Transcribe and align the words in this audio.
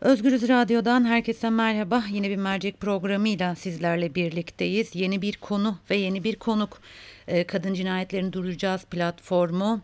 Özgürüz 0.00 0.48
Radyo'dan 0.48 1.04
herkese 1.04 1.50
merhaba. 1.50 2.04
Yeni 2.10 2.30
bir 2.30 2.36
mercek 2.36 2.80
programıyla 2.80 3.54
sizlerle 3.54 4.14
birlikteyiz. 4.14 4.94
Yeni 4.94 5.22
bir 5.22 5.36
konu 5.36 5.78
ve 5.90 5.96
yeni 5.96 6.24
bir 6.24 6.36
konuk. 6.36 6.80
Ee, 7.28 7.44
Kadın 7.44 7.74
Cinayetlerini 7.74 8.32
Durduracağız 8.32 8.84
platformu. 8.84 9.80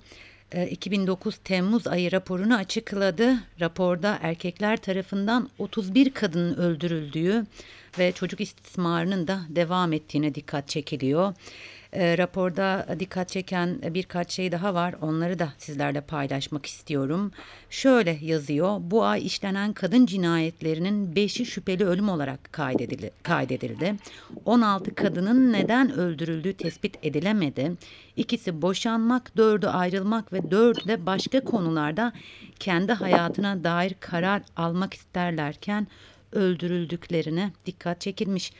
2009 0.70 1.34
e, 1.34 1.38
Temmuz 1.44 1.86
ayı 1.86 2.12
raporunu 2.12 2.56
açıkladı. 2.56 3.34
Raporda 3.60 4.18
erkekler 4.22 4.76
tarafından 4.76 5.50
31 5.58 6.10
kadının 6.10 6.54
öldürüldüğü 6.54 7.46
ve 7.98 8.12
çocuk 8.12 8.40
istismarının 8.40 9.28
da 9.28 9.40
devam 9.48 9.92
ettiğine 9.92 10.34
dikkat 10.34 10.68
çekiliyor. 10.68 11.34
E, 11.92 12.18
raporda 12.18 12.86
dikkat 13.00 13.28
çeken 13.28 13.78
birkaç 13.94 14.32
şey 14.32 14.52
daha 14.52 14.74
var. 14.74 14.94
Onları 15.00 15.38
da 15.38 15.52
sizlerle 15.58 16.00
paylaşmak 16.00 16.66
istiyorum. 16.66 17.32
Şöyle 17.70 18.18
yazıyor. 18.22 18.78
Bu 18.80 19.04
ay 19.04 19.26
işlenen 19.26 19.72
kadın 19.72 20.06
cinayetlerinin 20.06 21.12
5'i 21.12 21.46
şüpheli 21.46 21.84
ölüm 21.84 22.08
olarak 22.08 22.52
kaydedildi. 22.52 23.10
kaydedildi. 23.22 23.94
16 24.44 24.94
kadının 24.94 25.52
neden 25.52 25.92
öldürüldüğü 25.92 26.52
tespit 26.52 26.98
edilemedi. 27.02 27.72
İkisi 28.16 28.62
boşanmak, 28.62 29.36
dördü 29.36 29.66
ayrılmak 29.66 30.32
ve 30.32 30.50
dördü 30.50 30.80
de 30.88 31.06
başka 31.06 31.40
konularda 31.40 32.12
kendi 32.60 32.92
hayatına 32.92 33.64
dair 33.64 33.94
karar 34.00 34.42
almak 34.56 34.94
isterlerken 34.94 35.86
öldürüldüklerine 36.32 37.52
dikkat 37.66 38.00
çekilmiş. 38.00 38.52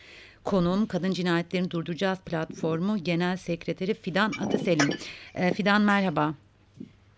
Konuğum 0.46 0.86
Kadın 0.86 1.12
Cinayetlerini 1.12 1.70
Durduracağız 1.70 2.18
platformu 2.18 3.04
Genel 3.04 3.36
Sekreteri 3.36 3.94
Fidan 3.94 4.32
Atıselim. 4.40 4.90
E, 5.34 5.52
Fidan 5.52 5.82
merhaba. 5.82 6.34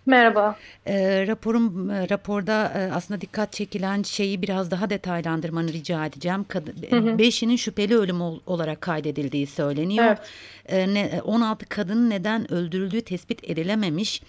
Merhaba. 0.09 0.57
E, 0.87 1.27
raporum 1.27 1.91
e, 1.91 2.09
raporda 2.09 2.73
e, 2.77 2.93
aslında 2.93 3.21
dikkat 3.21 3.53
çekilen 3.53 4.03
şeyi 4.03 4.43
biraz 4.43 4.71
daha 4.71 4.91
detaylandırmanı 4.91 5.73
rica 5.73 6.07
edeceğim. 6.07 6.45
Kad 6.49 6.67
hı 6.91 6.97
hı. 6.97 7.19
Beşinin 7.19 7.57
şüpheli 7.57 7.97
ölüm 7.97 8.21
ol 8.21 8.41
olarak 8.47 8.81
kaydedildiği 8.81 9.47
söyleniyor. 9.47 10.05
Evet. 10.07 10.19
E, 10.67 10.95
ne, 10.95 11.21
16 11.25 11.67
kadının 11.67 12.11
neden 12.11 12.53
öldürüldüğü 12.53 13.01
tespit 13.01 13.51
edilememiş 13.51 14.23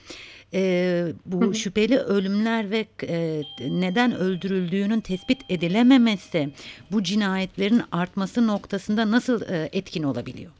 e, 0.54 1.04
bu 1.26 1.42
hı 1.42 1.50
hı. 1.50 1.56
şüpheli 1.56 2.00
ölümler 2.00 2.72
ve 2.72 2.86
e, 3.08 3.42
neden 3.59 4.16
öldürüldüğünün 4.16 5.02
tespit 5.02 5.42
edilememesi 5.50 6.50
bu 6.92 7.04
cinayetlerin 7.04 7.82
artması 7.92 8.48
noktasında 8.48 9.11
nasıl 9.11 9.42
e, 9.42 9.70
etkin 9.73 10.04
olabiliyor? 10.04 10.52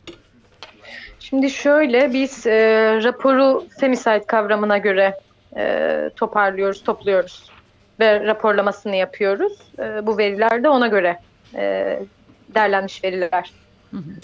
Şimdi 1.20 1.50
şöyle 1.50 2.14
biz 2.14 2.48
e, 2.48 2.59
raporu 3.03 3.66
femicide 3.80 4.23
kavramına 4.25 4.78
göre 4.78 5.20
e, 5.58 6.09
toparlıyoruz, 6.16 6.84
topluyoruz 6.84 7.52
ve 8.00 8.25
raporlamasını 8.25 8.95
yapıyoruz. 8.95 9.53
E, 9.80 10.08
bu 10.08 10.17
veriler 10.17 10.64
de 10.64 10.70
ona 10.70 10.88
göre 10.88 11.20
e, 11.56 12.00
derlenmiş 12.56 13.03
veriler. 13.03 13.52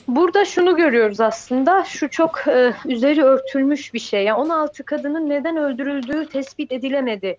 Burada 0.07 0.45
şunu 0.45 0.75
görüyoruz 0.75 1.19
aslında, 1.21 1.83
şu 1.83 2.09
çok 2.09 2.47
e, 2.47 2.73
üzeri 2.85 3.23
örtülmüş 3.23 3.93
bir 3.93 3.99
şey. 3.99 4.23
Yani 4.23 4.37
16 4.37 4.83
kadının 4.83 5.29
neden 5.29 5.57
öldürüldüğü 5.57 6.29
tespit 6.29 6.71
edilemedi. 6.71 7.37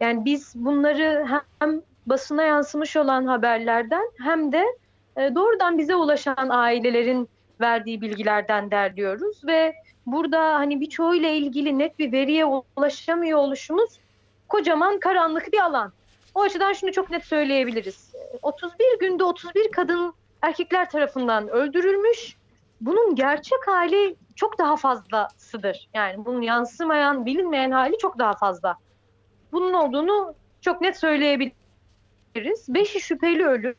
Yani 0.00 0.24
biz 0.24 0.52
bunları 0.54 1.26
hem 1.58 1.80
basına 2.06 2.42
yansımış 2.42 2.96
olan 2.96 3.26
haberlerden 3.26 4.10
hem 4.24 4.52
de 4.52 4.64
e, 5.16 5.34
doğrudan 5.34 5.78
bize 5.78 5.94
ulaşan 5.94 6.48
ailelerin 6.48 7.28
verdiği 7.60 8.00
bilgilerden 8.00 8.70
derliyoruz 8.70 9.46
ve 9.46 9.74
burada 10.06 10.54
hani 10.54 10.80
birçoğuyla 10.80 11.28
ilgili 11.28 11.78
net 11.78 11.98
bir 11.98 12.12
veriye 12.12 12.44
ulaşamıyor 12.76 13.38
oluşumuz 13.38 14.00
kocaman 14.48 15.00
karanlık 15.00 15.52
bir 15.52 15.58
alan. 15.58 15.92
O 16.34 16.42
açıdan 16.42 16.72
şunu 16.72 16.92
çok 16.92 17.10
net 17.10 17.24
söyleyebiliriz. 17.24 18.12
31 18.42 18.98
günde 19.00 19.24
31 19.24 19.72
kadın 19.72 20.14
erkekler 20.42 20.90
tarafından 20.90 21.48
öldürülmüş. 21.48 22.36
Bunun 22.80 23.14
gerçek 23.14 23.58
hali 23.66 24.16
çok 24.34 24.58
daha 24.58 24.76
fazlasıdır. 24.76 25.88
Yani 25.94 26.24
bunun 26.24 26.42
yansımayan, 26.42 27.26
bilinmeyen 27.26 27.70
hali 27.70 27.98
çok 27.98 28.18
daha 28.18 28.32
fazla. 28.32 28.76
Bunun 29.52 29.72
olduğunu 29.72 30.34
çok 30.60 30.80
net 30.80 30.98
söyleyebiliriz. 30.98 32.66
Beşi 32.68 33.00
şüpheli 33.00 33.46
ölü. 33.46 33.74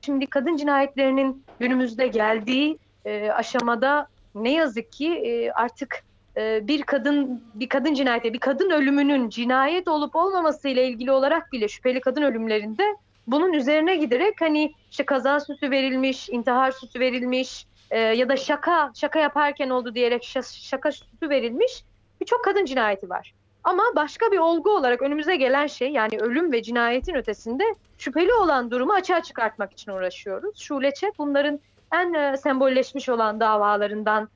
Şimdi 0.00 0.26
kadın 0.26 0.56
cinayetlerinin 0.56 1.44
günümüzde 1.60 2.06
geldiği 2.06 2.78
e, 3.04 3.30
aşamada 3.30 4.08
ne 4.34 4.52
yazık 4.52 4.92
ki 4.92 5.14
e, 5.14 5.50
artık 5.50 6.04
e, 6.36 6.68
bir 6.68 6.82
kadın 6.82 7.42
bir 7.54 7.68
kadın 7.68 7.94
cinayeti, 7.94 8.32
bir 8.32 8.38
kadın 8.38 8.70
ölümünün 8.70 9.28
cinayet 9.28 9.88
olup 9.88 10.16
olmaması 10.16 10.68
ile 10.68 10.88
ilgili 10.88 11.12
olarak 11.12 11.52
bile 11.52 11.68
şüpheli 11.68 12.00
kadın 12.00 12.22
ölümlerinde 12.22 12.96
bunun 13.26 13.52
üzerine 13.52 13.96
giderek 13.96 14.40
hani 14.40 14.74
işte 14.90 15.04
kaza 15.04 15.40
süsü 15.40 15.70
verilmiş, 15.70 16.28
intihar 16.28 16.72
süsü 16.72 17.00
verilmiş 17.00 17.66
e, 17.90 17.98
ya 17.98 18.28
da 18.28 18.36
şaka 18.36 18.92
şaka 18.94 19.18
yaparken 19.18 19.70
oldu 19.70 19.94
diyerek 19.94 20.24
şaka 20.52 20.92
süsü 20.92 21.30
verilmiş 21.30 21.84
birçok 22.20 22.44
kadın 22.44 22.64
cinayeti 22.64 23.10
var. 23.10 23.34
Ama 23.64 23.82
başka 23.96 24.32
bir 24.32 24.38
olgu 24.38 24.70
olarak 24.70 25.02
önümüze 25.02 25.36
gelen 25.36 25.66
şey 25.66 25.90
yani 25.90 26.18
ölüm 26.18 26.52
ve 26.52 26.62
cinayetin 26.62 27.14
ötesinde 27.14 27.64
şüpheli 27.98 28.34
olan 28.34 28.70
durumu 28.70 28.92
açığa 28.92 29.22
çıkartmak 29.22 29.72
için 29.72 29.92
uğraşıyoruz. 29.92 30.58
Şule 30.58 30.94
Çek 30.94 31.18
bunların 31.18 31.60
en 31.92 32.14
e, 32.14 32.36
sembolleşmiş 32.36 33.08
olan 33.08 33.40
davalarından 33.40 34.28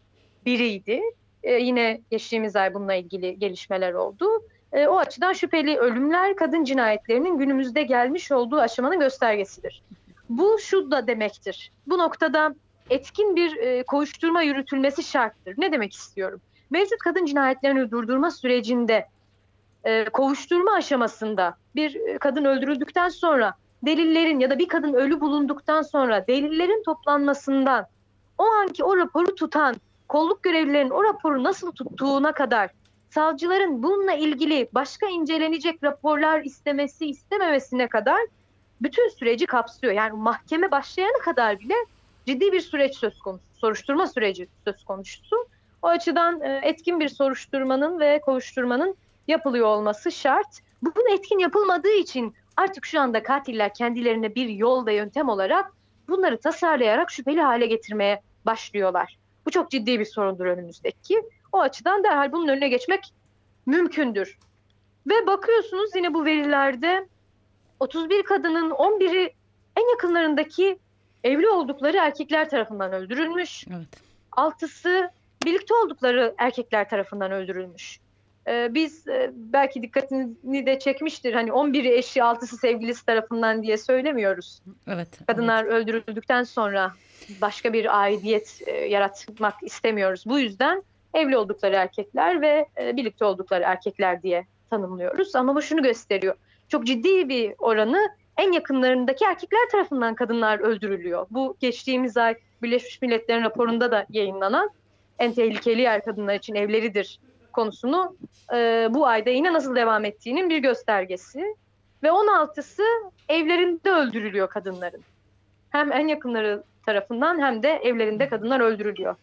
biriydi. 0.46 1.00
E, 1.42 1.52
yine 1.52 2.00
geçtiğimiz 2.10 2.56
ay 2.56 2.74
bununla 2.74 2.94
ilgili 2.94 3.38
gelişmeler 3.38 3.92
oldu. 3.92 4.26
E, 4.72 4.86
o 4.86 4.98
açıdan 4.98 5.32
şüpheli 5.32 5.78
ölümler 5.78 6.36
kadın 6.36 6.64
cinayetlerinin 6.64 7.38
günümüzde 7.38 7.82
gelmiş 7.82 8.32
olduğu 8.32 8.60
aşamanın 8.60 9.00
göstergesidir. 9.00 9.82
Bu 10.28 10.58
şu 10.58 10.90
da 10.90 11.06
demektir. 11.06 11.72
Bu 11.86 11.98
noktada 11.98 12.54
etkin 12.90 13.36
bir 13.36 13.56
e, 13.56 13.82
koğuşturma 13.82 14.42
yürütülmesi 14.42 15.02
şarttır. 15.02 15.54
Ne 15.58 15.72
demek 15.72 15.92
istiyorum? 15.92 16.40
Mevcut 16.70 16.98
kadın 16.98 17.24
cinayetlerini 17.24 17.90
durdurma 17.90 18.30
sürecinde 18.30 19.06
e, 19.84 20.04
kovuşturma 20.04 20.72
aşamasında 20.72 21.56
bir 21.74 21.94
e, 21.94 22.18
kadın 22.18 22.44
öldürüldükten 22.44 23.08
sonra 23.08 23.54
delillerin 23.82 24.40
ya 24.40 24.50
da 24.50 24.58
bir 24.58 24.68
kadın 24.68 24.94
ölü 24.94 25.20
bulunduktan 25.20 25.82
sonra 25.82 26.26
delillerin 26.26 26.82
toplanmasından 26.82 27.86
o 28.38 28.44
anki 28.44 28.84
o 28.84 28.96
raporu 28.96 29.34
tutan 29.34 29.76
kolluk 30.08 30.42
görevlilerinin 30.42 30.90
o 30.90 31.04
raporu 31.04 31.44
nasıl 31.44 31.72
tuttuğuna 31.72 32.32
kadar 32.32 32.70
savcıların 33.10 33.82
bununla 33.82 34.12
ilgili 34.12 34.68
başka 34.72 35.06
incelenecek 35.06 35.84
raporlar 35.84 36.42
istemesi 36.42 37.06
istememesine 37.06 37.88
kadar 37.88 38.20
bütün 38.82 39.08
süreci 39.08 39.46
kapsıyor. 39.46 39.92
Yani 39.92 40.12
mahkeme 40.12 40.70
başlayana 40.70 41.18
kadar 41.18 41.58
bile 41.58 41.74
ciddi 42.26 42.52
bir 42.52 42.60
süreç 42.60 42.96
söz 42.96 43.18
konusu, 43.18 43.44
soruşturma 43.54 44.06
süreci 44.06 44.48
söz 44.64 44.84
konusu. 44.84 45.36
O 45.82 45.86
açıdan 45.86 46.40
e, 46.40 46.60
etkin 46.62 47.00
bir 47.00 47.08
soruşturmanın 47.08 48.00
ve 48.00 48.20
kovuşturmanın 48.20 48.96
yapılıyor 49.28 49.66
olması 49.66 50.12
şart. 50.12 50.58
Bunun 50.82 51.14
etkin 51.14 51.38
yapılmadığı 51.38 51.92
için 51.92 52.34
artık 52.56 52.86
şu 52.86 53.00
anda 53.00 53.22
katiller 53.22 53.74
kendilerine 53.74 54.34
bir 54.34 54.48
yol 54.48 54.86
ve 54.86 54.94
yöntem 54.94 55.28
olarak 55.28 55.72
bunları 56.08 56.40
tasarlayarak 56.40 57.10
şüpheli 57.10 57.40
hale 57.40 57.66
getirmeye 57.66 58.22
başlıyorlar. 58.46 59.18
Bu 59.46 59.50
çok 59.50 59.70
ciddi 59.70 60.00
bir 60.00 60.04
sorundur 60.04 60.46
önümüzdeki. 60.46 61.22
O 61.52 61.60
açıdan 61.60 62.04
derhal 62.04 62.32
bunun 62.32 62.48
önüne 62.48 62.68
geçmek 62.68 63.14
mümkündür. 63.66 64.38
Ve 65.06 65.26
bakıyorsunuz 65.26 65.90
yine 65.96 66.14
bu 66.14 66.24
verilerde 66.24 67.08
31 67.80 68.22
kadının 68.22 68.70
11'i 68.70 69.34
en 69.76 69.90
yakınlarındaki 69.90 70.78
evli 71.24 71.48
oldukları 71.48 71.96
erkekler 71.96 72.50
tarafından 72.50 72.92
öldürülmüş. 72.92 73.66
Evet. 73.76 73.88
Altısı 74.32 75.10
birlikte 75.44 75.74
oldukları 75.74 76.34
erkekler 76.38 76.88
tarafından 76.88 77.32
öldürülmüş. 77.32 78.00
Ee, 78.48 78.74
biz 78.74 79.08
e, 79.08 79.30
belki 79.34 79.82
dikkatini 79.82 80.66
de 80.66 80.78
çekmiştir. 80.78 81.34
Hani 81.34 81.50
11'i 81.50 81.92
eşi, 81.92 82.20
6'sı 82.20 82.56
sevgilisi 82.56 83.06
tarafından 83.06 83.62
diye 83.62 83.78
söylemiyoruz. 83.78 84.62
Evet. 84.88 85.08
Kadınlar 85.26 85.64
evet. 85.64 85.72
öldürüldükten 85.72 86.42
sonra 86.42 86.92
başka 87.40 87.72
bir 87.72 88.00
aidiyet 88.00 88.62
e, 88.66 88.72
yaratmak 88.72 89.54
istemiyoruz. 89.62 90.24
Bu 90.26 90.38
yüzden 90.38 90.82
evli 91.14 91.36
oldukları 91.36 91.74
erkekler 91.74 92.40
ve 92.40 92.66
e, 92.80 92.96
birlikte 92.96 93.24
oldukları 93.24 93.64
erkekler 93.64 94.22
diye 94.22 94.46
tanımlıyoruz. 94.70 95.36
Ama 95.36 95.54
bu 95.54 95.62
şunu 95.62 95.82
gösteriyor. 95.82 96.34
Çok 96.68 96.86
ciddi 96.86 97.28
bir 97.28 97.54
oranı 97.58 98.08
en 98.36 98.52
yakınlarındaki 98.52 99.24
erkekler 99.24 99.68
tarafından 99.72 100.14
kadınlar 100.14 100.58
öldürülüyor. 100.58 101.26
Bu 101.30 101.56
geçtiğimiz 101.60 102.16
ay 102.16 102.34
Birleşmiş 102.62 103.02
Milletler'in 103.02 103.42
raporunda 103.42 103.90
da 103.90 104.06
yayınlanan 104.10 104.70
en 105.18 105.32
tehlikeli 105.32 105.80
yer 105.80 106.04
kadınlar 106.04 106.34
için 106.34 106.54
evleridir 106.54 107.20
konusunu 107.52 108.16
e, 108.54 108.88
bu 108.90 109.06
ayda 109.06 109.30
yine 109.30 109.52
nasıl 109.52 109.76
devam 109.76 110.04
ettiğinin 110.04 110.50
bir 110.50 110.58
göstergesi. 110.58 111.56
Ve 112.02 112.08
16'sı 112.08 112.82
evlerinde 113.28 113.90
öldürülüyor 113.90 114.48
kadınların. 114.48 115.02
Hem 115.70 115.92
en 115.92 116.08
yakınları 116.08 116.62
tarafından 116.86 117.40
hem 117.40 117.62
de 117.62 117.68
evlerinde 117.68 118.28
kadınlar 118.28 118.60
öldürülüyor. 118.60 119.16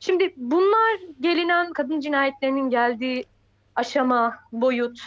Şimdi 0.00 0.34
bunlar 0.36 1.00
gelinen 1.20 1.72
kadın 1.72 2.00
cinayetlerinin 2.00 2.70
geldiği 2.70 3.24
aşama, 3.74 4.38
boyut 4.52 5.00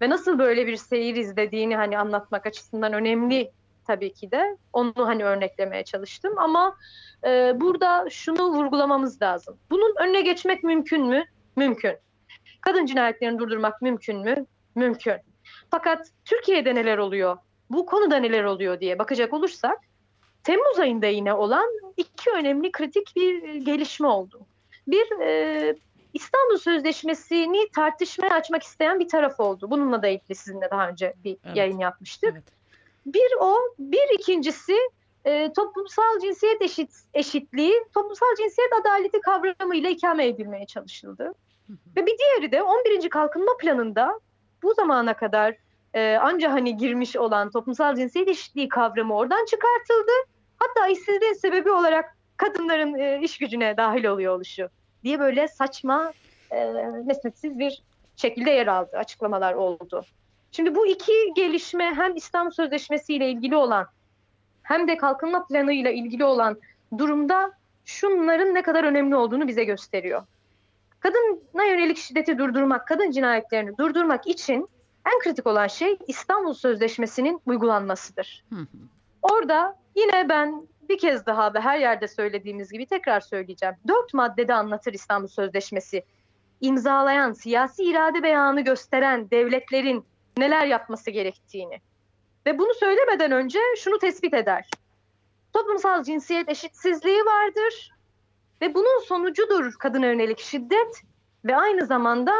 ve 0.00 0.10
nasıl 0.10 0.38
böyle 0.38 0.66
bir 0.66 0.76
seyir 0.76 1.16
izlediğini 1.16 1.76
hani 1.76 1.98
anlatmak 1.98 2.46
açısından 2.46 2.92
önemli 2.92 3.50
tabii 3.86 4.12
ki 4.12 4.30
de. 4.30 4.56
Onu 4.72 4.92
hani 4.96 5.24
örneklemeye 5.24 5.84
çalıştım 5.84 6.38
ama 6.38 6.76
e, 7.24 7.60
burada 7.60 8.10
şunu 8.10 8.52
vurgulamamız 8.52 9.22
lazım. 9.22 9.56
Bunun 9.70 9.94
önüne 9.98 10.20
geçmek 10.20 10.64
mümkün 10.64 11.06
mü? 11.06 11.24
Mümkün. 11.56 11.96
Kadın 12.62 12.86
cinayetlerini 12.86 13.38
durdurmak 13.38 13.82
mümkün 13.82 14.18
mü? 14.18 14.46
Mümkün. 14.74 15.16
Fakat 15.70 16.08
Türkiye'de 16.24 16.74
neler 16.74 16.98
oluyor? 16.98 17.36
Bu 17.70 17.86
konuda 17.86 18.16
neler 18.16 18.44
oluyor 18.44 18.80
diye 18.80 18.98
bakacak 18.98 19.32
olursak 19.32 19.78
Temmuz 20.44 20.78
ayında 20.78 21.06
yine 21.06 21.34
olan 21.34 21.68
iki 21.96 22.30
önemli 22.30 22.72
kritik 22.72 23.16
bir 23.16 23.54
gelişme 23.54 24.08
oldu. 24.08 24.46
Bir 24.86 25.20
e, 25.20 25.74
İstanbul 26.14 26.56
Sözleşmesi'ni 26.56 27.68
tartışmaya 27.68 28.34
açmak 28.34 28.62
isteyen 28.62 29.00
bir 29.00 29.08
taraf 29.08 29.40
oldu. 29.40 29.70
Bununla 29.70 30.02
da 30.02 30.08
ilgili 30.08 30.34
sizinle 30.34 30.70
daha 30.70 30.88
önce 30.88 31.14
bir 31.24 31.36
Evet. 31.44 31.56
yayın 31.56 31.78
yapmıştık. 31.78 32.32
Evet. 32.32 32.44
Bir 33.06 33.32
o, 33.40 33.56
bir 33.78 34.18
ikincisi 34.18 34.76
e, 35.24 35.52
toplumsal 35.52 36.18
cinsiyet 36.22 36.62
eşit, 36.62 36.90
eşitliği, 37.14 37.74
toplumsal 37.94 38.34
cinsiyet 38.38 38.70
adaleti 38.80 39.20
kavramıyla 39.20 39.90
ikame 39.90 40.26
edilmeye 40.26 40.66
çalışıldı. 40.66 41.34
Ve 41.96 42.06
bir 42.06 42.18
diğeri 42.18 42.52
de 42.52 42.62
11. 42.62 43.10
Kalkınma 43.10 43.52
Planı'nda 43.60 44.20
bu 44.62 44.74
zamana 44.74 45.14
kadar 45.14 45.56
e, 45.94 46.16
anca 46.16 46.52
hani 46.52 46.76
girmiş 46.76 47.16
olan 47.16 47.50
toplumsal 47.50 47.96
cinsiyet 47.96 48.28
eşitliği 48.28 48.68
kavramı 48.68 49.16
oradan 49.16 49.44
çıkartıldı. 49.44 50.12
Hatta 50.56 50.88
işsizliğin 50.88 51.32
sebebi 51.32 51.70
olarak 51.70 52.16
kadınların 52.36 52.94
e, 52.94 53.20
iş 53.22 53.38
gücüne 53.38 53.76
dahil 53.76 54.04
oluyor 54.04 54.36
oluşu 54.36 54.68
diye 55.04 55.20
böyle 55.20 55.48
saçma, 55.48 56.12
e, 56.50 56.64
mesnetsiz 57.04 57.58
bir 57.58 57.82
şekilde 58.16 58.50
yer 58.50 58.66
aldı, 58.66 58.96
açıklamalar 58.96 59.54
oldu. 59.54 60.04
Şimdi 60.52 60.74
bu 60.74 60.86
iki 60.86 61.12
gelişme 61.36 61.94
hem 61.94 62.16
İstanbul 62.16 62.50
Sözleşmesi 62.50 63.14
ile 63.14 63.30
ilgili 63.30 63.56
olan 63.56 63.86
hem 64.62 64.88
de 64.88 64.96
kalkınma 64.96 65.46
planı 65.46 65.72
ile 65.72 65.94
ilgili 65.94 66.24
olan 66.24 66.58
durumda 66.98 67.52
şunların 67.84 68.54
ne 68.54 68.62
kadar 68.62 68.84
önemli 68.84 69.16
olduğunu 69.16 69.48
bize 69.48 69.64
gösteriyor. 69.64 70.22
Kadına 71.02 71.64
yönelik 71.64 71.98
şiddeti 71.98 72.38
durdurmak, 72.38 72.88
kadın 72.88 73.10
cinayetlerini 73.10 73.78
durdurmak 73.78 74.26
için 74.26 74.68
en 75.12 75.18
kritik 75.18 75.46
olan 75.46 75.66
şey 75.66 75.98
İstanbul 76.06 76.54
Sözleşmesi'nin 76.54 77.40
uygulanmasıdır. 77.46 78.44
Hı 78.50 78.60
hı. 78.60 78.66
Orada 79.22 79.78
yine 79.96 80.28
ben 80.28 80.68
bir 80.88 80.98
kez 80.98 81.26
daha 81.26 81.54
ve 81.54 81.60
her 81.60 81.78
yerde 81.78 82.08
söylediğimiz 82.08 82.72
gibi 82.72 82.86
tekrar 82.86 83.20
söyleyeceğim. 83.20 83.74
Dört 83.88 84.14
maddede 84.14 84.54
anlatır 84.54 84.92
İstanbul 84.92 85.28
Sözleşmesi. 85.28 86.04
imzalayan, 86.60 87.32
siyasi 87.32 87.84
irade 87.84 88.22
beyanı 88.22 88.60
gösteren 88.60 89.30
devletlerin 89.30 90.04
neler 90.36 90.66
yapması 90.66 91.10
gerektiğini. 91.10 91.80
Ve 92.46 92.58
bunu 92.58 92.74
söylemeden 92.74 93.32
önce 93.32 93.58
şunu 93.76 93.98
tespit 93.98 94.34
eder. 94.34 94.70
Toplumsal 95.52 96.02
cinsiyet 96.02 96.48
eşitsizliği 96.48 97.20
vardır 97.20 97.92
ve 98.62 98.74
bunun 98.74 99.00
sonucudur 99.00 99.72
kadına 99.78 100.06
yönelik 100.06 100.38
şiddet 100.38 101.02
ve 101.44 101.56
aynı 101.56 101.86
zamanda 101.86 102.32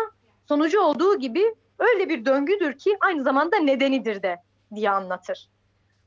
sonucu 0.48 0.80
olduğu 0.80 1.19
gibi 1.19 1.54
öyle 1.78 2.08
bir 2.08 2.24
döngüdür 2.24 2.78
ki 2.78 2.96
aynı 3.00 3.22
zamanda 3.22 3.56
nedenidir 3.56 4.22
de 4.22 4.36
diye 4.74 4.90
anlatır. 4.90 5.48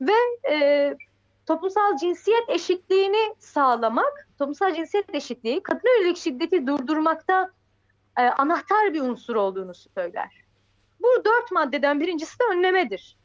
Ve 0.00 0.12
e, 0.50 0.94
toplumsal 1.46 1.96
cinsiyet 1.96 2.48
eşitliğini 2.48 3.34
sağlamak, 3.38 4.28
toplumsal 4.38 4.74
cinsiyet 4.74 5.14
eşitliği 5.14 5.62
kadına 5.62 5.92
yönelik 6.00 6.16
şiddeti 6.16 6.66
durdurmakta 6.66 7.50
e, 8.18 8.22
anahtar 8.22 8.94
bir 8.94 9.00
unsur 9.00 9.36
olduğunu 9.36 9.74
söyler. 9.74 10.44
Bu 11.00 11.24
dört 11.24 11.52
maddeden 11.52 12.00
birincisi 12.00 12.38
de 12.38 12.44
önlemedir. 12.52 13.16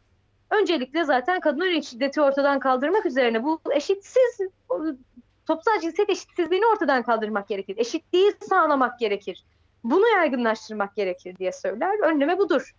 Öncelikle 0.49 1.03
zaten 1.05 1.39
kadına 1.39 1.65
yönelik 1.65 1.83
şiddeti 1.83 2.21
ortadan 2.21 2.59
kaldırmak 2.59 3.05
üzerine 3.05 3.43
bu 3.43 3.61
eşitsiz 3.75 4.39
toplumsal 5.51 5.81
cinsiyet 5.81 6.09
eşitsizliğini 6.09 6.65
ortadan 6.65 7.03
kaldırmak 7.03 7.48
gerekir. 7.48 7.77
Eşitliği 7.77 8.33
sağlamak 8.50 9.00
gerekir. 9.00 9.44
Bunu 9.83 10.07
yaygınlaştırmak 10.07 10.95
gerekir 10.95 11.38
diye 11.38 11.51
söyler. 11.51 12.00
Önleme 12.00 12.38
budur. 12.38 12.75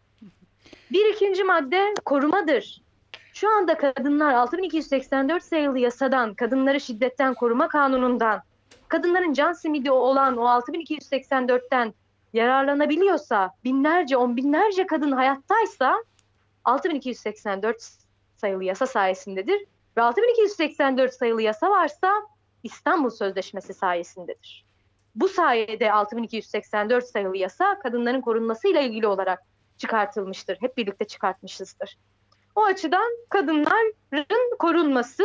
Bir 0.92 1.14
ikinci 1.14 1.44
madde 1.44 1.94
korumadır. 2.04 2.82
Şu 3.32 3.50
anda 3.50 3.78
kadınlar 3.78 4.34
6284 4.34 5.42
sayılı 5.42 5.78
yasadan, 5.78 6.34
kadınları 6.34 6.80
şiddetten 6.80 7.34
koruma 7.34 7.68
kanunundan, 7.68 8.42
kadınların 8.88 9.32
can 9.32 9.52
simidi 9.52 9.90
olan 9.90 10.36
o 10.36 10.44
6284'ten 10.44 11.94
yararlanabiliyorsa, 12.32 13.50
binlerce, 13.64 14.16
on 14.16 14.36
binlerce 14.36 14.86
kadın 14.86 15.12
hayattaysa 15.12 16.04
6284 16.64 17.88
sayılı 18.36 18.64
yasa 18.64 18.86
sayesindedir. 18.86 19.66
Ve 19.96 20.02
6284 20.02 21.14
sayılı 21.14 21.42
yasa 21.42 21.70
varsa 21.70 22.12
İstanbul 22.62 23.10
Sözleşmesi 23.10 23.74
sayesindedir. 23.74 24.64
Bu 25.14 25.28
sayede 25.28 25.92
6284 25.92 27.04
sayılı 27.04 27.36
yasa 27.36 27.78
kadınların 27.78 28.20
korunmasıyla 28.20 28.80
ilgili 28.80 29.06
olarak 29.06 29.42
çıkartılmıştır. 29.78 30.56
Hep 30.60 30.76
birlikte 30.76 31.04
çıkartmışızdır. 31.04 31.98
O 32.54 32.64
açıdan 32.64 33.10
kadınların 33.28 34.56
korunması, 34.58 35.22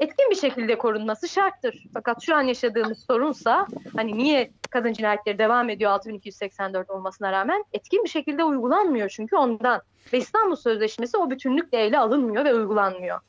etkin 0.00 0.30
bir 0.30 0.36
şekilde 0.36 0.78
korunması 0.78 1.28
şarttır. 1.28 1.84
Fakat 1.94 2.22
şu 2.22 2.36
an 2.36 2.42
yaşadığımız 2.42 3.04
sorunsa 3.06 3.66
hani 3.96 4.18
niye 4.18 4.50
kadın 4.70 4.92
cinayetleri 4.92 5.38
devam 5.38 5.70
ediyor 5.70 5.90
6284 5.90 6.90
olmasına 6.90 7.32
rağmen 7.32 7.64
etkin 7.72 8.04
bir 8.04 8.08
şekilde 8.08 8.44
uygulanmıyor 8.44 9.08
çünkü 9.08 9.36
ondan. 9.36 9.82
Ve 10.12 10.18
İstanbul 10.18 10.56
Sözleşmesi 10.56 11.16
o 11.16 11.30
bütünlükle 11.30 11.78
ele 11.78 11.98
alınmıyor 11.98 12.44
ve 12.44 12.54
uygulanmıyor. 12.54 13.20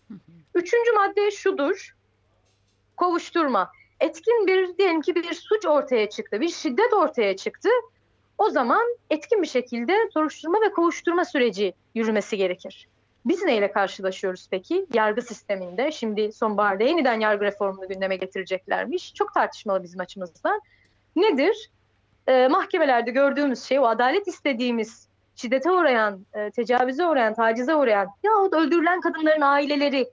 Üçüncü 0.56 0.92
madde 0.92 1.32
şudur. 1.32 1.96
Kovuşturma. 3.02 3.72
Etkin 4.00 4.48
bir 4.48 4.78
diyelim 4.78 5.02
ki 5.02 5.16
bir 5.16 5.34
suç 5.34 5.66
ortaya 5.66 6.10
çıktı, 6.10 6.42
bir 6.42 6.50
şiddet 6.50 6.94
ortaya 6.94 7.36
çıktı. 7.36 7.70
O 8.38 8.50
zaman 8.50 8.82
etkin 9.10 9.42
bir 9.42 9.48
şekilde 9.48 9.98
soruşturma 10.14 10.62
ve 10.62 10.72
kovuşturma 10.72 11.26
süreci 11.26 11.74
yürümesi 11.96 12.38
gerekir. 12.38 12.88
Biz 13.26 13.44
neyle 13.44 13.72
karşılaşıyoruz 13.72 14.48
peki? 14.52 14.86
Yargı 14.94 15.22
sisteminde. 15.22 15.92
Şimdi 15.92 16.32
sonbaharda 16.32 16.84
yeniden 16.84 17.20
yargı 17.20 17.46
reformunu 17.46 17.88
gündeme 17.88 18.16
getireceklermiş. 18.16 19.14
Çok 19.14 19.34
tartışmalı 19.34 19.84
bizim 19.84 20.00
açımızdan. 20.00 20.62
Nedir? 21.16 21.72
Ee, 22.28 22.48
mahkemelerde 22.48 23.12
gördüğümüz 23.12 23.64
şey 23.64 23.80
o 23.80 23.86
adalet 23.86 24.28
istediğimiz 24.28 25.08
şiddete 25.36 25.72
uğrayan, 25.72 26.26
e, 26.34 26.52
tecavüze 26.52 27.06
uğrayan, 27.06 27.34
tacize 27.34 27.76
uğrayan 27.76 28.08
yahut 28.24 28.54
öldürülen 28.54 29.02
kadınların 29.02 29.42
aileleri 29.42 30.10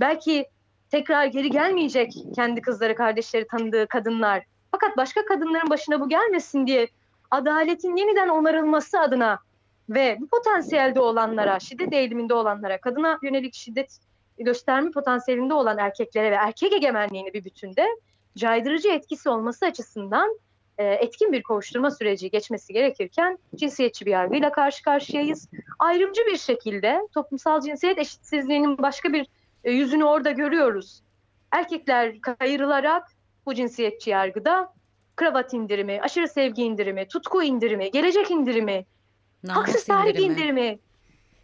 belki 0.00 0.46
tekrar 0.92 1.26
geri 1.26 1.50
gelmeyecek 1.50 2.14
kendi 2.34 2.60
kızları, 2.60 2.94
kardeşleri 2.94 3.46
tanıdığı 3.46 3.86
kadınlar. 3.86 4.44
Fakat 4.70 4.96
başka 4.96 5.24
kadınların 5.24 5.70
başına 5.70 6.00
bu 6.00 6.08
gelmesin 6.08 6.66
diye 6.66 6.88
adaletin 7.30 7.96
yeniden 7.96 8.28
onarılması 8.28 9.00
adına 9.00 9.38
ve 9.90 10.16
bu 10.20 10.26
potansiyelde 10.26 11.00
olanlara, 11.00 11.60
şiddet 11.60 11.92
eğiliminde 11.92 12.34
olanlara, 12.34 12.80
kadına 12.80 13.18
yönelik 13.22 13.54
şiddet 13.54 13.98
gösterme 14.38 14.90
potansiyelinde 14.90 15.54
olan 15.54 15.78
erkeklere 15.78 16.30
ve 16.30 16.34
erkek 16.34 16.72
egemenliğini 16.72 17.32
bir 17.32 17.44
bütünde 17.44 17.86
caydırıcı 18.36 18.88
etkisi 18.88 19.28
olması 19.28 19.66
açısından 19.66 20.38
e, 20.78 20.84
etkin 20.84 21.32
bir 21.32 21.42
kovuşturma 21.42 21.90
süreci 21.90 22.30
geçmesi 22.30 22.72
gerekirken 22.72 23.38
cinsiyetçi 23.56 24.06
bir 24.06 24.10
yargıyla 24.10 24.52
karşı 24.52 24.82
karşıyayız. 24.82 25.48
Ayrımcı 25.78 26.20
bir 26.26 26.36
şekilde 26.36 27.00
toplumsal 27.14 27.60
cinsiyet 27.60 27.98
eşitsizliğinin 27.98 28.78
başka 28.78 29.12
bir 29.12 29.26
e, 29.64 29.72
yüzünü 29.72 30.04
orada 30.04 30.30
görüyoruz. 30.30 31.02
Erkekler 31.50 32.20
kayırılarak 32.20 33.08
bu 33.46 33.54
cinsiyetçi 33.54 34.10
yargıda 34.10 34.72
kravat 35.16 35.54
indirimi, 35.54 36.00
aşırı 36.02 36.28
sevgi 36.28 36.62
indirimi, 36.62 37.08
tutku 37.08 37.42
indirimi, 37.42 37.90
gelecek 37.90 38.30
indirimi, 38.30 38.86
haksız 39.48 39.74
Namus 39.74 39.84
tahrik 39.84 40.20
indirimi. 40.20 40.32
indirimi. 40.32 40.78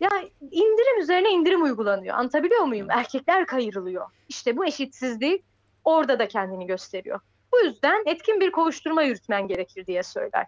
Ya 0.01 0.11
indirim 0.51 1.01
üzerine 1.01 1.31
indirim 1.31 1.63
uygulanıyor. 1.63 2.17
Anlatabiliyor 2.17 2.65
muyum? 2.65 2.91
Erkekler 2.91 3.47
kayırılıyor. 3.47 4.07
İşte 4.29 4.57
bu 4.57 4.67
eşitsizlik 4.67 5.45
orada 5.85 6.19
da 6.19 6.29
kendini 6.29 6.67
gösteriyor. 6.67 7.21
Bu 7.53 7.59
yüzden 7.59 8.03
etkin 8.07 8.41
bir 8.41 8.51
kovuşturma 8.51 9.03
yürütmen 9.03 9.49
gerekir 9.49 9.87
diye 9.87 10.03
söyler. 10.03 10.47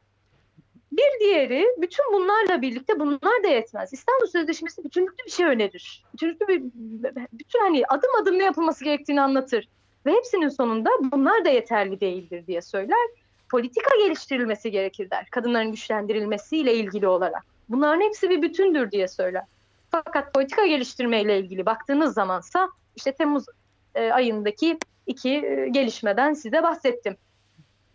Bir 0.92 1.20
diğeri 1.20 1.66
bütün 1.78 2.12
bunlarla 2.12 2.62
birlikte 2.62 3.00
bunlar 3.00 3.44
da 3.44 3.48
yetmez. 3.48 3.92
İstanbul 3.92 4.26
Sözleşmesi 4.26 4.84
bütünlüklü 4.84 5.24
bir 5.26 5.30
şey 5.30 5.46
önerir. 5.46 6.04
Bütünlüklü 6.14 6.48
bir 6.48 6.62
bütün 7.32 7.60
hani 7.60 7.86
adım 7.88 8.10
adım 8.22 8.38
ne 8.38 8.44
yapılması 8.44 8.84
gerektiğini 8.84 9.20
anlatır. 9.20 9.68
Ve 10.06 10.12
hepsinin 10.12 10.48
sonunda 10.48 10.90
bunlar 11.00 11.44
da 11.44 11.48
yeterli 11.48 12.00
değildir 12.00 12.46
diye 12.46 12.62
söyler. 12.62 13.08
Politika 13.50 13.90
geliştirilmesi 13.98 14.70
gerekir 14.70 15.10
der. 15.10 15.26
Kadınların 15.30 15.70
güçlendirilmesiyle 15.70 16.74
ilgili 16.74 17.08
olarak. 17.08 17.42
Bunların 17.68 18.00
hepsi 18.00 18.30
bir 18.30 18.42
bütündür 18.42 18.90
diye 18.90 19.08
söyler. 19.08 19.44
Fakat 19.90 20.34
politika 20.34 20.66
geliştirmeyle 20.66 21.38
ilgili 21.38 21.66
baktığınız 21.66 22.14
zamansa 22.14 22.68
işte 22.96 23.12
Temmuz 23.12 23.44
e, 23.94 24.12
ayındaki 24.12 24.78
iki 25.06 25.30
e, 25.30 25.68
gelişmeden 25.70 26.34
size 26.34 26.62
bahsettim. 26.62 27.16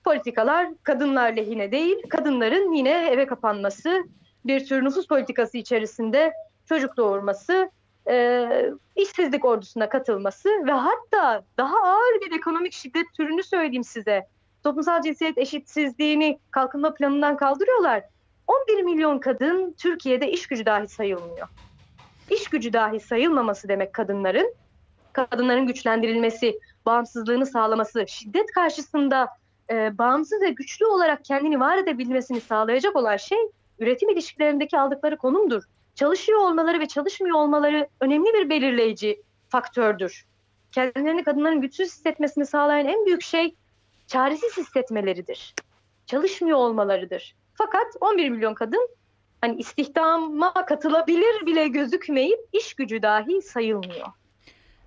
Politikalar 0.05 0.67
kadınlar 0.83 1.33
lehine 1.33 1.71
değil, 1.71 1.97
kadınların 2.09 2.73
yine 2.73 3.09
eve 3.11 3.25
kapanması, 3.25 4.03
bir 4.45 4.65
tür 4.65 4.83
nüfus 4.83 5.07
politikası 5.07 5.57
içerisinde 5.57 6.33
çocuk 6.69 6.97
doğurması, 6.97 7.71
e, 8.09 8.47
işsizlik 8.95 9.45
ordusuna 9.45 9.89
katılması 9.89 10.49
ve 10.49 10.71
hatta 10.71 11.43
daha 11.57 11.75
ağır 11.83 12.21
bir 12.21 12.37
ekonomik 12.37 12.73
şiddet 12.73 13.13
türünü 13.13 13.43
söyleyeyim 13.43 13.83
size. 13.83 14.27
Toplumsal 14.63 15.01
cinsiyet 15.01 15.37
eşitsizliğini 15.37 16.39
kalkınma 16.51 16.93
planından 16.93 17.37
kaldırıyorlar. 17.37 18.03
11 18.47 18.83
milyon 18.83 19.19
kadın 19.19 19.75
Türkiye'de 19.77 20.31
iş 20.31 20.47
gücü 20.47 20.65
dahi 20.65 20.87
sayılmıyor. 20.87 21.47
İş 22.29 22.47
gücü 22.47 22.73
dahi 22.73 22.99
sayılmaması 22.99 23.67
demek 23.67 23.93
kadınların, 23.93 24.53
kadınların 25.13 25.67
güçlendirilmesi, 25.67 26.59
bağımsızlığını 26.85 27.45
sağlaması, 27.45 28.05
şiddet 28.07 28.51
karşısında 28.51 29.27
e, 29.71 29.97
bağımsız 29.97 30.41
ve 30.41 30.49
güçlü 30.49 30.85
olarak 30.85 31.25
kendini 31.25 31.59
var 31.59 31.77
edebilmesini 31.77 32.41
sağlayacak 32.41 32.95
olan 32.95 33.17
şey 33.17 33.37
üretim 33.79 34.09
ilişkilerindeki 34.09 34.79
aldıkları 34.79 35.17
konumdur. 35.17 35.63
Çalışıyor 35.95 36.39
olmaları 36.39 36.79
ve 36.79 36.85
çalışmıyor 36.85 37.35
olmaları 37.35 37.87
önemli 38.01 38.33
bir 38.33 38.49
belirleyici 38.49 39.21
faktördür. 39.49 40.25
Kendilerini 40.71 41.23
kadınların 41.23 41.61
güçsüz 41.61 41.87
hissetmesini 41.87 42.45
sağlayan 42.45 42.87
en 42.87 43.05
büyük 43.05 43.21
şey 43.21 43.55
çaresiz 44.07 44.57
hissetmeleridir. 44.57 45.55
Çalışmıyor 46.05 46.57
olmalarıdır. 46.57 47.35
Fakat 47.53 47.87
11 48.01 48.29
milyon 48.29 48.53
kadın 48.53 48.89
hani 49.41 49.55
istihdama 49.55 50.53
katılabilir 50.53 51.45
bile 51.45 51.67
gözükmeyip 51.67 52.39
iş 52.53 52.73
gücü 52.73 53.01
dahi 53.01 53.41
sayılmıyor. 53.41 54.07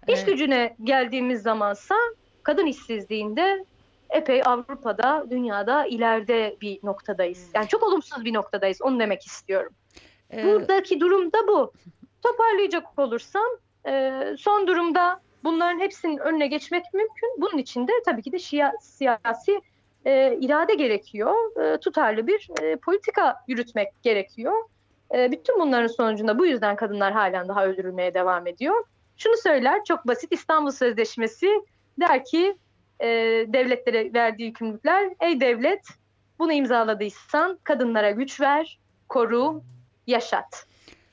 İş 0.09 0.21
Ee, 0.23 0.25
gücüne 0.25 0.77
geldiğimiz 0.85 1.43
zamansa 1.43 1.95
kadın 2.43 2.67
işsizliğinde 2.67 3.65
epey 4.11 4.43
Avrupa'da, 4.45 5.27
dünyada 5.31 5.87
ileride 5.87 6.57
bir 6.61 6.81
noktadayız. 6.83 7.51
Yani 7.55 7.69
çok 7.69 7.83
olumsuz 7.83 8.25
bir 8.25 8.35
noktadayız. 8.35 8.83
Onu 8.83 9.01
demek 9.01 9.27
istiyorum. 9.27 9.73
e, 10.33 10.45
Buradaki 10.45 11.01
durum 11.01 11.33
da 11.33 11.47
bu. 11.49 11.73
Toparlayacak 12.23 12.99
olursam 12.99 13.47
e, 13.89 14.23
son 14.39 14.67
durumda 14.67 15.21
bunların 15.45 15.81
hepsinin 15.81 16.19
önüne 16.19 16.47
geçmek 16.47 16.85
mümkün. 16.95 17.31
Bunun 17.39 17.59
için 17.59 17.89
de 17.89 17.93
tabii 18.05 18.23
ki 18.23 18.33
de 18.33 18.39
şia, 18.39 18.73
siyasi 18.81 19.61
e, 20.07 20.39
irade 20.41 20.75
gerekiyor. 20.75 21.61
E, 21.63 21.81
tutarlı 21.81 22.27
bir 22.27 22.49
e, 22.63 22.77
politika 22.77 23.37
yürütmek 23.49 24.03
gerekiyor. 24.03 24.53
E, 25.15 25.33
bütün 25.33 25.61
bunların 25.61 25.87
sonucunda 25.87 26.39
bu 26.39 26.47
yüzden 26.47 26.77
kadınlar 26.77 27.13
halen 27.13 27.49
daha 27.49 27.67
öldürülmeye 27.67 28.15
devam 28.15 28.47
ediyor. 28.47 28.85
Şunu 29.17 29.37
söyler 29.37 29.85
çok 29.85 30.07
basit 30.07 30.33
İstanbul 30.33 30.71
Sözleşmesi 30.71 31.63
der 32.01 32.25
ki 32.25 32.57
e, 33.01 33.07
devletlere 33.49 34.13
verdiği 34.15 34.45
yükümlülükler 34.45 35.11
ey 35.21 35.41
devlet 35.41 35.87
bunu 36.39 36.53
imzaladıysan 36.53 37.59
kadınlara 37.65 38.11
güç 38.11 38.41
ver, 38.41 38.79
koru, 39.09 39.63
yaşat. 40.07 40.67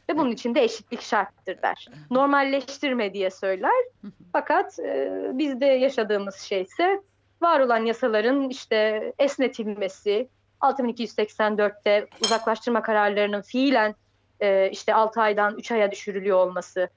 Ve 0.10 0.18
bunun 0.18 0.32
için 0.32 0.56
de 0.56 0.63
eşitlik 0.63 1.01
şarttır 1.01 1.62
der. 1.62 1.88
Normalleştirme 2.12 3.13
diye 3.13 3.32
söyler. 3.32 3.86
Fakat 4.32 4.80
e, 4.80 5.12
bizde 5.34 5.65
yaşadığımız 5.65 6.36
şey 6.36 6.62
ise 6.62 7.01
var 7.42 7.60
olan 7.60 7.86
yasaların 7.86 8.50
işte 8.50 9.13
esnetilmesi, 9.20 10.30
6284'te 10.62 12.08
uzaklaştırma 12.25 12.82
kararlarının 12.82 13.42
fiilen 13.42 13.96
e, 14.39 14.70
işte 14.72 14.94
6 14.94 15.22
aydan 15.22 15.58
3 15.58 15.72
aya 15.72 15.92
düşürülüyor 15.92 16.38
olması, 16.38 16.89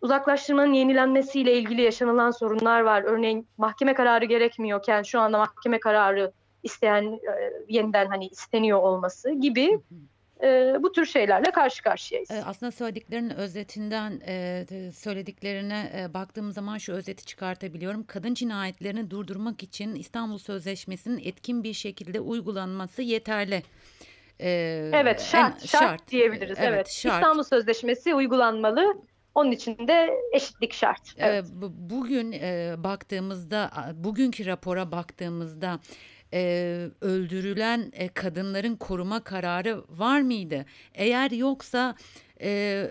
uzaklaştırmanın 0.00 0.72
yenilenmesiyle 0.72 1.52
ilgili 1.58 1.82
yaşanılan 1.82 2.30
sorunlar 2.30 2.80
var. 2.80 3.02
Örneğin 3.02 3.46
mahkeme 3.58 3.94
kararı 3.94 4.24
gerekmiyorken 4.24 5.02
şu 5.02 5.20
anda 5.20 5.38
mahkeme 5.38 5.80
kararı 5.80 6.32
isteyen 6.62 7.02
e, 7.12 7.52
yeniden 7.68 8.06
hani 8.06 8.26
isteniyor 8.26 8.78
olması 8.82 9.30
gibi 9.30 9.78
e, 10.42 10.74
bu 10.80 10.92
tür 10.92 11.06
şeylerle 11.06 11.50
karşı 11.50 11.82
karşıyayız. 11.82 12.30
E, 12.30 12.42
Aslında 12.46 12.72
söylediklerinin 12.72 13.30
özetinden 13.30 14.20
e, 14.26 14.64
söylediklerine 14.94 15.92
e, 15.96 16.14
baktığım 16.14 16.52
zaman 16.52 16.78
şu 16.78 16.92
özeti 16.92 17.24
çıkartabiliyorum. 17.26 18.04
Kadın 18.06 18.34
cinayetlerini 18.34 19.10
durdurmak 19.10 19.62
için 19.62 19.94
İstanbul 19.94 20.38
Sözleşmesi'nin 20.38 21.18
etkin 21.24 21.64
bir 21.64 21.72
şekilde 21.72 22.20
uygulanması 22.20 23.02
yeterli. 23.02 23.62
E, 24.40 24.50
Evet 24.92 25.20
şart, 25.20 25.62
en- 25.62 25.66
şart, 25.66 26.10
diyebiliriz. 26.10 26.58
Evet, 26.60 26.90
şart. 26.90 27.14
İstanbul 27.14 27.42
Sözleşmesi 27.42 28.14
uygulanmalı. 28.14 28.94
Onun 29.34 29.50
için 29.50 29.88
de 29.88 30.10
eşitlik 30.32 30.72
şart. 30.72 31.00
E, 31.18 31.26
Evet. 31.26 31.46
bu- 31.52 31.72
bugün 31.90 32.32
e, 32.32 32.74
baktığımızda, 32.78 33.70
a- 33.74 34.04
bugünkü 34.04 34.46
rapora 34.46 34.92
baktığımızda 34.92 35.80
e, 36.34 36.86
öldürülen 37.00 37.92
e, 37.92 38.08
kadınların 38.08 38.76
koruma 38.76 39.20
kararı 39.20 39.82
var 39.88 40.20
mıydı? 40.20 40.64
Eğer 40.94 41.30
yoksa 41.30 41.94
e, 42.42 42.86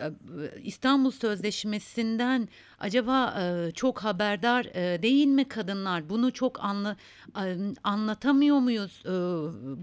İstanbul 0.63 1.12
Sözleşmesi'nden 1.12 2.48
acaba 2.79 3.34
e, 3.41 3.72
çok 3.72 4.00
haberdar 4.00 4.65
e, 4.65 5.01
değil 5.01 5.27
mi 5.27 5.48
kadınlar? 5.48 6.10
Bunu 6.10 6.34
çok 6.34 6.63
anla, 6.63 6.96
a- 7.34 7.46
anlatamıyor 7.84 8.60
muyuz? 8.60 9.03
E, 9.05 9.10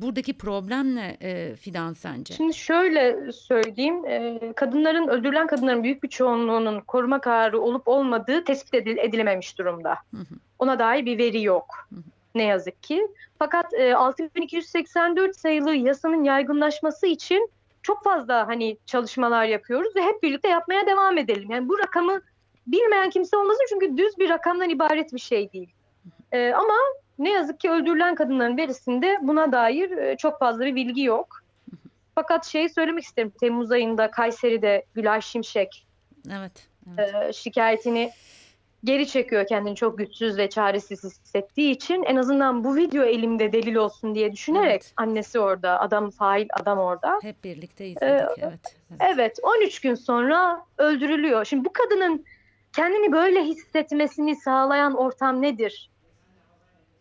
buradaki 0.02 0.38
problem 0.38 0.94
ne 0.94 1.16
e, 1.22 1.56
Fidan 1.56 1.92
sence? 1.92 2.34
Şimdi 2.34 2.54
şöyle 2.54 3.32
söyleyeyim, 3.32 4.04
e, 4.04 4.40
kadınların 4.56 5.08
öldürülen 5.08 5.46
kadınların 5.46 5.82
büyük 5.84 6.02
bir 6.02 6.08
çoğunluğunun 6.08 6.80
koruma 6.80 7.20
kararı 7.20 7.60
olup 7.60 7.88
olmadığı 7.88 8.44
tespit 8.44 8.74
edil- 8.74 8.98
edilememiş 8.98 9.58
durumda. 9.58 9.90
Hı 10.14 10.16
hı. 10.20 10.34
Ona 10.58 10.78
dair 10.78 11.06
bir 11.06 11.18
veri 11.18 11.42
yok. 11.42 11.88
Ne 12.36 12.42
yazık 12.42 12.82
ki. 12.82 13.08
Fakat 13.38 13.74
e, 13.74 13.94
6284 13.94 15.36
sayılı 15.36 15.74
yasanın 15.74 16.24
yaygınlaşması 16.24 17.06
için 17.06 17.50
çok 17.82 18.04
fazla 18.04 18.48
hani 18.48 18.76
çalışmalar 18.86 19.44
yapıyoruz 19.44 19.96
ve 19.96 20.02
hep 20.02 20.22
birlikte 20.22 20.48
yapmaya 20.48 20.86
devam 20.86 21.18
edelim. 21.18 21.50
Yani 21.50 21.68
bu 21.68 21.78
rakamı 21.78 22.20
bilmeyen 22.66 23.10
kimse 23.10 23.36
olmasın 23.36 23.66
çünkü 23.68 23.96
düz 23.96 24.18
bir 24.18 24.28
rakamdan 24.28 24.70
ibaret 24.70 25.12
bir 25.12 25.18
şey 25.18 25.52
değil. 25.52 25.70
E, 26.32 26.52
ama 26.52 26.74
ne 27.18 27.32
yazık 27.32 27.60
ki 27.60 27.70
öldürülen 27.70 28.14
kadınların 28.14 28.56
verisinde 28.56 29.18
buna 29.22 29.52
dair 29.52 29.90
e, 29.90 30.16
çok 30.16 30.38
fazla 30.38 30.66
bir 30.66 30.74
bilgi 30.74 31.02
yok. 31.02 31.42
Fakat 32.14 32.46
şeyi 32.46 32.68
söylemek 32.68 33.04
isterim. 33.04 33.32
Temmuz 33.40 33.72
ayında 33.72 34.10
Kayseri'de 34.10 34.84
Gülay 34.94 35.20
Şimşek 35.20 35.86
Evet. 36.30 36.68
evet. 36.98 37.28
e, 37.28 37.32
şikayetini 37.32 38.10
geri 38.86 39.06
çekiyor 39.06 39.46
kendini 39.46 39.76
çok 39.76 39.98
güçsüz 39.98 40.38
ve 40.38 40.50
çaresiz 40.50 41.04
hissettiği 41.04 41.70
için 41.70 42.02
en 42.02 42.16
azından 42.16 42.64
bu 42.64 42.76
video 42.76 43.04
elimde 43.04 43.52
delil 43.52 43.74
olsun 43.74 44.14
diye 44.14 44.32
düşünerek 44.32 44.70
Evet. 44.70 44.92
annesi 44.96 45.40
orada, 45.40 45.80
adam 45.80 46.10
fail 46.10 46.48
adam 46.60 46.78
orada. 46.78 47.18
Hep 47.22 47.44
birlikte 47.44 47.86
izledik. 47.86 48.02
Ee, 48.02 48.26
evet. 48.38 48.38
evet. 48.38 48.76
Evet 49.00 49.38
13 49.42 49.80
gün 49.80 49.94
sonra 49.94 50.66
öldürülüyor. 50.78 51.44
Şimdi 51.44 51.64
bu 51.64 51.72
kadının 51.72 52.24
kendini 52.76 53.12
böyle 53.12 53.44
hissetmesini 53.44 54.36
sağlayan 54.36 54.94
ortam 54.94 55.42
nedir? 55.42 55.90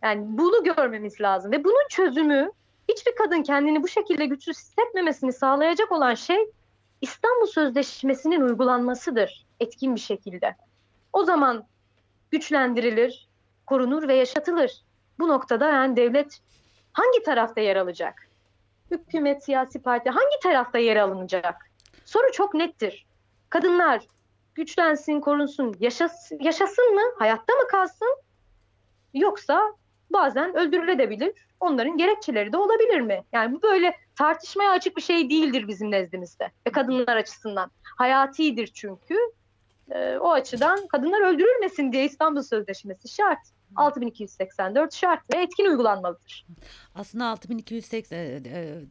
Yani 0.02 0.24
bunu 0.26 0.64
görmemiz 0.64 1.20
lazım 1.20 1.52
ve 1.52 1.64
bunun 1.64 1.88
çözümü 1.90 2.50
hiçbir 2.88 3.14
kadın 3.14 3.42
kendini 3.42 3.82
bu 3.82 3.88
şekilde 3.88 4.26
güçsüz 4.26 4.56
hissetmemesini 4.56 5.32
sağlayacak 5.32 5.92
olan 5.92 6.14
şey 6.14 6.38
İstanbul 7.00 7.46
Sözleşmesi'nin 7.46 8.40
uygulanmasıdır 8.40 9.46
etkin 9.60 9.94
bir 9.94 10.00
şekilde. 10.00 10.56
O 11.12 11.24
zaman 11.24 11.66
güçlendirilir, 12.30 13.28
korunur 13.66 14.08
ve 14.08 14.14
yaşatılır. 14.14 14.84
Bu 15.18 15.28
noktada 15.28 15.68
yani 15.70 15.96
devlet 15.96 16.38
hangi 16.92 17.22
tarafta 17.22 17.60
yer 17.60 17.76
alacak? 17.76 18.28
Hükümet, 18.90 19.44
siyasi 19.44 19.82
parti 19.82 20.10
hangi 20.10 20.40
tarafta 20.42 20.78
yer 20.78 20.96
alınacak? 20.96 21.70
Soru 22.04 22.32
çok 22.32 22.54
nettir. 22.54 23.06
Kadınlar 23.50 24.02
güçlensin, 24.54 25.20
korunsun, 25.20 25.76
yaşas 25.80 26.32
yaşasın 26.40 26.94
mı, 26.94 27.02
hayatta 27.18 27.54
mı 27.54 27.68
kalsın? 27.68 28.16
Yoksa 29.14 29.72
bazen 30.10 30.56
öldürülebilir. 30.56 31.46
Onların 31.60 31.96
gerekçeleri 31.96 32.52
de 32.52 32.56
olabilir 32.56 33.00
mi? 33.00 33.24
Yani 33.32 33.54
bu 33.54 33.62
böyle 33.62 33.96
tartışmaya 34.14 34.70
açık 34.70 34.96
bir 34.96 35.02
şey 35.02 35.30
değildir 35.30 35.68
bizim 35.68 35.90
nezdimizde 35.90 36.50
ve 36.66 36.72
kadınlar 36.72 37.16
açısından. 37.16 37.70
Hayatidir 37.98 38.66
çünkü. 38.66 39.16
Ee, 39.90 40.18
o 40.18 40.30
açıdan 40.30 40.86
kadınlar 40.86 41.34
öldürülmesin 41.34 41.92
diye 41.92 42.04
İstanbul 42.04 42.42
Sözleşmesi 42.42 43.08
şart. 43.08 43.55
6284 43.76 44.94
şart 44.94 45.34
ve 45.34 45.42
etkin 45.42 45.64
uygulanmalıdır. 45.64 46.46
Aslında 46.94 47.26
6280 47.26 48.16
e, 48.16 48.20
e, 48.20 48.42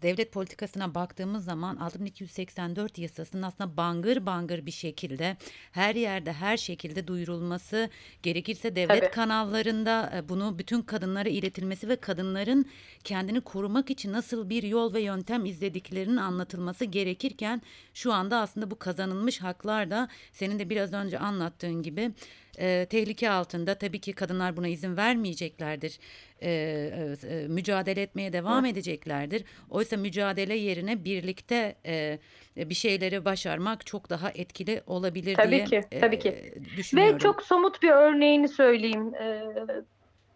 devlet 0.02 0.32
politikasına 0.32 0.96
baktığımız 0.96 1.46
zaman 1.46 1.76
6284 1.76 2.98
yasasının 2.98 3.42
aslında 3.42 3.78
bangır 3.78 4.26
bangır 4.26 4.66
bir 4.66 4.72
şekilde 4.72 5.38
her 5.72 5.96
yerde 5.96 6.34
her 6.34 6.58
şekilde 6.58 7.08
duyurulması 7.08 7.90
gerekirse 8.24 8.76
devlet 8.76 9.02
Tabii. 9.02 9.12
kanallarında 9.12 10.12
e, 10.16 10.30
bunu 10.30 10.60
bütün 10.60 10.82
kadınlara 10.82 11.30
iletilmesi 11.30 11.90
ve 11.90 11.96
kadınların 11.96 12.66
kendini 13.04 13.42
korumak 13.42 13.90
için 13.90 14.14
nasıl 14.14 14.50
bir 14.50 14.64
yol 14.64 14.94
ve 14.94 15.02
yöntem 15.02 15.46
izlediklerinin 15.46 16.18
anlatılması 16.18 16.86
gerekirken 16.86 17.62
şu 17.94 18.14
anda 18.14 18.38
aslında 18.38 18.72
bu 18.72 18.80
kazanılmış 18.80 19.42
haklar 19.42 19.92
da 19.92 20.08
senin 20.34 20.60
de 20.60 20.70
biraz 20.70 20.94
önce 20.94 21.20
anlattığın 21.20 21.84
gibi 21.84 22.12
e, 22.60 22.86
tehlike 22.86 23.30
altında 23.30 23.76
tabii 23.76 24.00
ki 24.00 24.14
kadınlar 24.14 24.58
buna 24.58 24.68
izin 24.68 24.98
vermeyeceklerdir. 24.98 26.00
E, 26.42 26.50
e, 26.50 27.28
e, 27.30 27.48
mücadele 27.48 28.02
etmeye 28.02 28.34
devam 28.34 28.66
edeceklerdir. 28.66 29.44
Oysa 29.70 29.98
mücadele 29.98 30.56
yerine 30.56 31.06
birlikte 31.06 31.76
e, 31.86 32.20
bir 32.58 32.76
şeyleri 32.76 33.26
başarmak 33.26 33.86
çok 33.86 34.10
daha 34.10 34.30
etkili 34.30 34.82
olabilir 34.88 35.36
Tabii 35.36 35.52
diye 35.52 35.66
ki, 35.66 35.82
e, 35.92 36.00
tabii 36.00 36.20
ki. 36.20 36.54
düşünüyorum. 36.78 37.16
Ve 37.16 37.20
çok 37.20 37.42
somut 37.42 37.82
bir 37.82 37.90
örneğini 37.90 38.48
söyleyeyim. 38.48 39.16
Ee, 39.16 39.44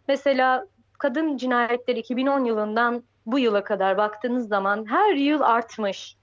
mesela 0.07 0.67
kadın 0.97 1.37
cinayetleri 1.37 1.99
2010 1.99 2.45
yılından 2.45 3.03
bu 3.25 3.39
yıla 3.39 3.63
kadar 3.63 3.97
baktığınız 3.97 4.47
zaman 4.47 4.85
her 4.89 5.15
yıl 5.15 5.41
artmış. 5.41 6.17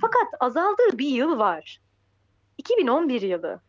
Fakat 0.00 0.26
azaldığı 0.40 0.98
bir 0.98 1.08
yıl 1.08 1.38
var. 1.38 1.80
2011 2.58 3.22
yılı. 3.22 3.60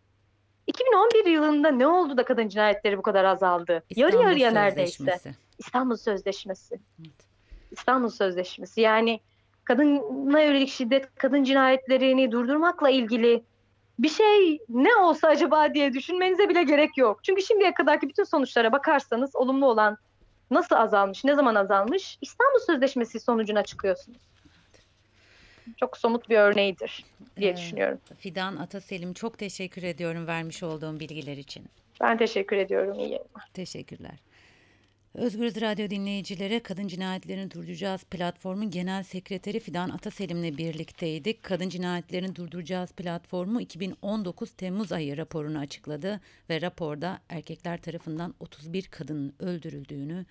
2011 0.67 1.25
yılında 1.25 1.71
ne 1.71 1.87
oldu 1.87 2.17
da 2.17 2.25
kadın 2.25 2.47
cinayetleri 2.47 2.97
bu 2.97 3.01
kadar 3.01 3.25
azaldı? 3.25 3.83
Yarı 3.95 4.09
İstanbul 4.09 4.29
yarıya 4.29 4.51
neredeyse. 4.51 5.33
İstanbul 5.59 5.95
Sözleşmesi. 5.95 6.79
Evet. 6.99 7.13
İstanbul 7.71 8.09
Sözleşmesi. 8.09 8.81
Yani 8.81 9.19
kadına 9.63 10.41
yönelik 10.41 10.69
şiddet, 10.69 11.15
kadın 11.15 11.43
cinayetlerini 11.43 12.31
durdurmakla 12.31 12.89
ilgili 12.89 13.43
bir 13.99 14.09
şey 14.09 14.59
ne 14.69 14.95
olsa 14.95 15.27
acaba 15.27 15.73
diye 15.73 15.93
düşünmenize 15.93 16.49
bile 16.49 16.63
gerek 16.63 16.97
yok. 16.97 17.23
Çünkü 17.23 17.41
şimdiye 17.41 17.73
kadarki 17.73 18.09
bütün 18.09 18.23
sonuçlara 18.23 18.71
bakarsanız 18.71 19.35
olumlu 19.35 19.65
olan 19.65 19.97
nasıl 20.51 20.75
azalmış, 20.75 21.23
ne 21.23 21.35
zaman 21.35 21.55
azalmış 21.55 22.17
İstanbul 22.21 22.59
Sözleşmesi 22.59 23.19
sonucuna 23.19 23.63
çıkıyorsunuz. 23.63 24.32
Çok 25.77 25.97
somut 25.97 26.29
bir 26.29 26.37
örneğidir 26.37 27.05
diye 27.37 27.51
Ee, 27.51 27.57
düşünüyorum. 27.57 27.99
Fidan 28.17 28.55
Ataselim 28.55 29.13
çok 29.13 29.37
teşekkür 29.37 29.83
ediyorum 29.83 30.27
vermiş 30.27 30.63
olduğum 30.63 30.99
bilgiler 30.99 31.37
için. 31.37 31.65
Ben 32.01 32.17
teşekkür 32.17 32.57
ediyorum. 32.57 32.93
İyi 32.93 33.01
yayınlar. 33.01 33.49
Teşekkürler. 33.53 34.19
Özgürüz 35.13 35.61
Radyo 35.61 35.89
dinleyicilere 35.89 36.59
Kadın 36.59 36.87
Cinayetlerini 36.87 37.51
Durduracağız 37.51 38.03
platformun 38.03 38.71
genel 38.71 39.03
sekreteri 39.03 39.59
Fidan 39.59 39.89
Ataselim'le 39.89 40.57
birlikteydik. 40.57 41.43
Kadın 41.43 41.69
Cinayetlerini 41.69 42.35
Durduracağız 42.35 42.91
platformu 42.91 43.61
2019 43.61 44.51
Temmuz 44.51 44.91
ayı 44.91 45.17
raporunu 45.17 45.59
açıkladı 45.59 46.21
ve 46.49 46.61
raporda 46.61 47.19
erkekler 47.29 47.81
tarafından 47.81 48.33
31 48.39 48.83
kadının 48.87 49.33
öldürüldüğünü, 49.39 50.25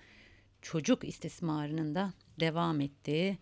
çocuk 0.61 1.03
istismarının 1.03 1.95
da 1.95 2.13
devam 2.39 2.81
ettiği 2.81 3.37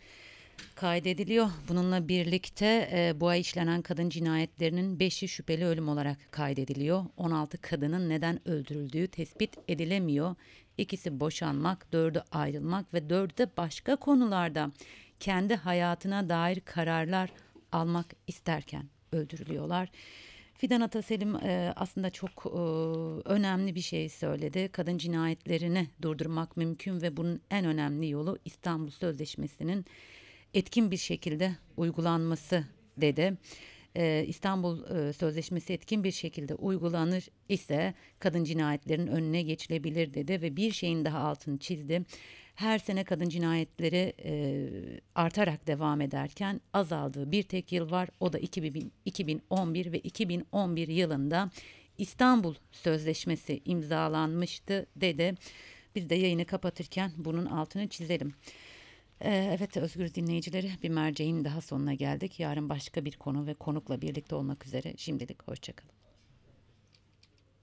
kaydediliyor. 0.76 1.50
Bununla 1.70 2.08
birlikte 2.08 2.90
e, 2.94 3.20
bu 3.20 3.28
ay 3.28 3.40
işlenen 3.40 3.82
kadın 3.82 4.10
cinayetlerinin 4.10 4.98
5'i 4.98 5.28
şüpheli 5.28 5.66
ölüm 5.66 5.90
olarak 5.90 6.18
kaydediliyor. 6.32 7.06
16 7.18 7.58
kadının 7.58 8.10
neden 8.10 8.48
öldürüldüğü 8.48 9.08
tespit 9.08 9.58
edilemiyor. 9.68 10.36
İkisi 10.78 11.20
boşanmak, 11.20 11.88
4'ü 11.94 12.24
ayrılmak 12.32 12.94
ve 12.94 12.98
4'ü 12.98 13.38
de 13.38 13.50
başka 13.58 13.96
konularda 13.96 14.72
kendi 15.20 15.56
hayatına 15.56 16.30
dair 16.30 16.60
kararlar 16.60 17.30
almak 17.72 18.06
isterken 18.28 18.84
öldürülüyorlar. 19.12 19.90
Fidan 20.62 20.82
Ataselim 20.82 21.36
e, 21.36 21.74
aslında 21.76 22.10
çok 22.10 22.46
e, 22.46 22.60
önemli 23.30 23.76
bir 23.76 23.82
şey 23.82 24.10
söyledi. 24.10 24.70
Kadın 24.72 24.98
cinayetlerini 24.98 25.88
durdurmak 26.02 26.58
mümkün 26.58 27.02
ve 27.02 27.18
bunun 27.18 27.42
en 27.52 27.66
önemli 27.66 28.10
yolu 28.10 28.38
İstanbul 28.46 28.90
Sözleşmesi'nin 28.90 29.86
etkin 30.54 30.92
bir 30.92 30.98
şekilde 30.98 31.52
uygulanması 31.78 32.64
dedi. 32.98 33.38
Ee, 33.96 34.26
İstanbul 34.28 34.84
e, 34.84 35.14
Sözleşmesi 35.14 35.74
etkin 35.74 36.04
bir 36.04 36.12
şekilde 36.12 36.56
uygulanır 36.56 37.28
ise 37.50 37.94
kadın 38.20 38.44
cinayetlerinin 38.44 39.08
önüne 39.08 39.42
geçilebilir 39.42 40.14
dedi 40.14 40.42
ve 40.42 40.56
bir 40.56 40.72
şeyin 40.72 41.06
daha 41.06 41.20
altını 41.20 41.58
çizdi. 41.58 42.02
Her 42.56 42.80
sene 42.80 43.04
kadın 43.04 43.30
cinayetleri 43.30 44.14
e, 44.24 44.70
artarak 45.16 45.68
devam 45.68 46.02
ederken 46.02 46.62
azaldığı 46.74 47.32
bir 47.32 47.44
tek 47.44 47.72
yıl 47.72 47.92
var. 47.92 48.10
O 48.20 48.34
da 48.34 48.40
2000, 48.40 48.92
2011 49.06 49.92
ve 49.92 50.00
2011 50.00 50.88
yılında 50.88 51.50
İstanbul 51.98 52.56
Sözleşmesi 52.72 53.62
imzalanmıştı 53.66 54.86
dedi. 54.96 55.36
Biz 55.96 56.10
de 56.10 56.16
yayını 56.16 56.46
kapatırken 56.46 57.12
bunun 57.18 57.46
altını 57.46 57.88
çizelim. 57.88 58.34
Ee, 59.22 59.50
Evet 59.58 59.78
Özgür 59.78 60.14
dinleyicileri 60.14 60.72
bir 60.84 60.90
merceğin 60.90 61.44
daha 61.46 61.62
sonuna 61.62 61.94
geldik. 61.94 62.40
Yarın 62.40 62.70
başka 62.70 63.06
bir 63.06 63.18
konu 63.18 63.48
ve 63.48 63.54
konukla 63.54 64.02
birlikte 64.02 64.36
olmak 64.36 64.66
üzere. 64.66 64.94
Şimdilik 64.98 65.48
hoşçakalın. 65.48 66.01